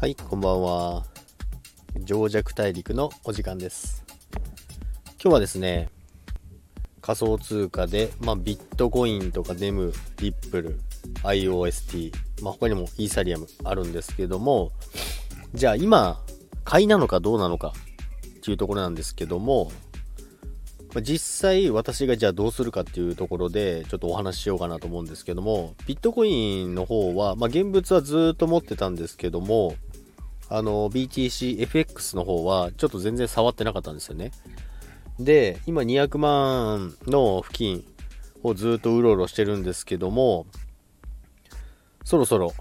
[0.00, 1.04] はい、こんばんは。
[2.04, 4.02] 情弱大陸のお時間です。
[5.22, 5.90] 今日はですね、
[7.02, 10.80] 仮想通貨で、まあ、ビットコインとかデム、リップル、
[11.22, 14.72] IOST、まあ、他にもイーサリアムあるんですけども、
[15.52, 16.22] じゃあ今、
[16.64, 17.74] 買いなのかどうなのか
[18.38, 19.70] っていうところなんですけども、
[21.02, 29.74] 実際私がじゃあどうするかっていうところでちょっとお話ししようかなと思うんですけども、ビットコインの方は、まあ、現物はずっと持ってたんですけども、
[30.52, 34.32] あの BTCFX の方はちょっと全然触ってなかったんですよね。
[35.20, 37.84] で、今200万の付近
[38.42, 40.46] をずっとうろうろしてるんですけども、
[42.04, 42.52] そろそろ、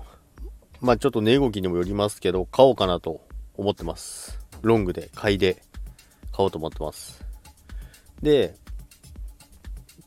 [0.81, 3.21] まあちょっと値動きにもよりますけど、買おうかなと
[3.57, 4.37] 思ってます。
[4.61, 5.63] ロングで、買いで
[6.31, 7.25] 買おうと思ってます。
[8.21, 8.55] で、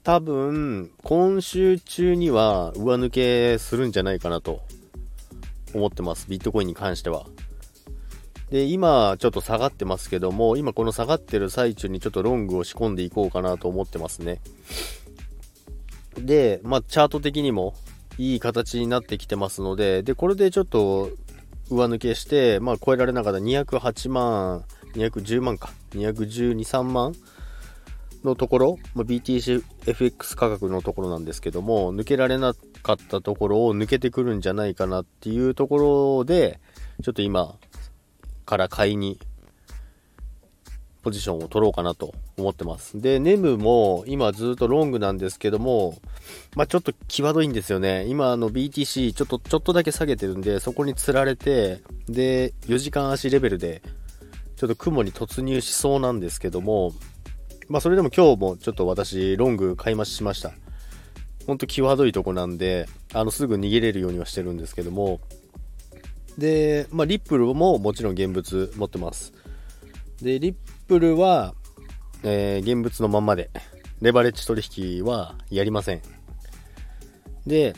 [0.04, 4.62] 多分、今週中には上抜けするんじゃないかなと
[5.74, 6.28] 思ってます。
[6.28, 7.26] ビットコインに関しては。
[8.52, 14.40] で、今ちょっと下がってますけども、今この下がってる最中にちょっとロングを仕込んでいこうかなと思ってますね。
[16.18, 17.74] で、まあチャート的にも
[18.18, 21.08] いい形になってきてますので、で、これでちょっと
[21.70, 24.64] 上抜けして、まあ超えられなかった208万、
[24.96, 27.14] 210万か、212、3万
[28.22, 35.78] のところ、まあ、BTCFX 価格のところなんですけども、抜けられなかったところを抜けてくるんじゃないかなっていうとこ
[36.18, 36.60] ろで、
[37.02, 37.56] ちょっと今
[38.44, 39.18] から買いに
[41.02, 43.00] ポジションを取ろうかなと思ってます。
[43.00, 45.98] で、ネムも今ずっとロングなんですけども、
[46.54, 48.06] まあちょっと際どいんですよね。
[48.06, 53.82] 今あの BTC ちょっと、ちょっとだけ下げてるんで、そこに釣られて、で、4時間足レベルで、
[54.56, 56.92] ちょっと雲に突入しそうなんですけども、
[57.68, 60.52] まあそれでも今日もちょっと私ロング買い増ししました。
[61.48, 65.20] ほんと際どいとこなんで、あのすぐ逃げれるようにはしてるんですけども、
[66.38, 69.32] で、まあリップルももちろん現物持ってます。
[70.20, 70.54] で、リッ
[70.88, 71.54] プルは、
[72.22, 73.50] えー現物のまんまで、
[74.00, 74.62] レバレッジ取
[74.98, 76.02] 引はやりません。
[77.46, 77.74] で、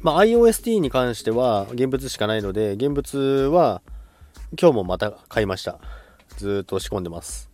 [0.00, 3.18] まあ IOST に関しては現物しかないので、現物
[3.52, 3.82] は
[4.60, 5.78] 今日もまた買いました。
[6.36, 7.50] ずっと仕込んでます。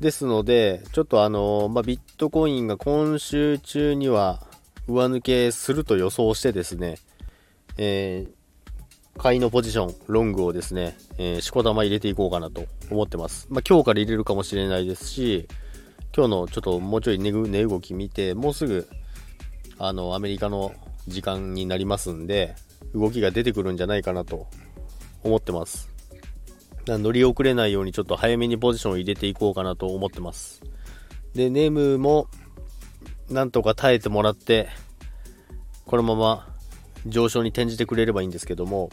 [0.00, 4.46] ですので、ちょっとあの、まあ、ビットコインが今週中には
[4.86, 6.98] 上抜けすると予想してですね、
[7.78, 8.35] えー
[9.18, 13.46] 買いのポジション、ロングをですね、えー、しこ玉入れていこうかなと思ってます。
[13.50, 15.48] まあ、今日から入れるかもしれないですし、
[16.14, 17.32] 今日のちょっともうちょい値
[17.64, 18.88] 動き見て、もうすぐ、
[19.78, 20.74] あの、アメリカの
[21.08, 22.54] 時間になりますんで、
[22.94, 24.46] 動きが出てくるんじゃないかなと
[25.22, 25.88] 思ってます。
[26.86, 30.62] 乗り遅れないようにちょっと早めにポジションを入れていこうかなと思ってます。
[31.34, 32.28] で、ネームも、
[33.28, 34.68] なんとか耐えてもらって、
[35.84, 36.48] このまま
[37.06, 38.90] 上昇に転じてくれればいいんですけども、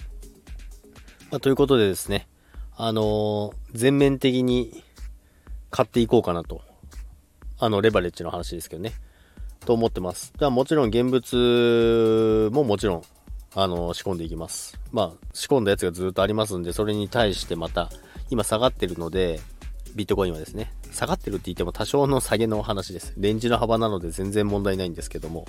[1.34, 2.28] まあ、ということでですね、
[2.78, 4.84] あのー全面的に
[5.72, 6.62] 買っていこうかなと。
[7.58, 8.94] あの、レバレッジの話ですけどね。
[9.66, 10.32] と思ってます。
[10.34, 13.04] だからもちろん現物ももちろん、
[13.56, 14.78] あの仕込んでいきます。
[14.92, 17.90] まあ、仕込んだやつがずっとありますんで、それに対してまた、
[18.30, 19.40] 今下がってるので、
[19.96, 23.12] ビットコインはですね、下がってるって言っても多少の下げの話です。
[23.18, 25.48] レンジの幅なので全然問題ないんですけども。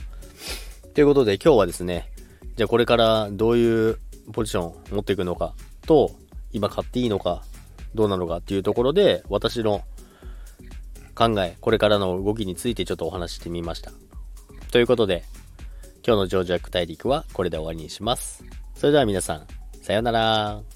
[0.95, 2.09] ということで今日はですね、
[2.57, 3.99] じゃあこれからどういう
[4.33, 5.55] ポジションを持っていくのか
[5.87, 6.11] と、
[6.53, 7.43] 今買っていいのか、
[7.95, 9.83] どうなのかっていうところで、私の
[11.15, 13.93] 考え、これからの動きについてちょっとお話ししてみました。
[14.71, 15.25] ということで、
[16.07, 18.45] 今日のジョージアック大陸はこれで終わりにします。
[18.75, 19.47] それでは皆さん、
[19.81, 20.74] さようなら。